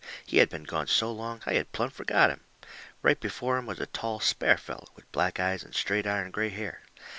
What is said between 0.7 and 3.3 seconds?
so long I had plumb forgot him. Right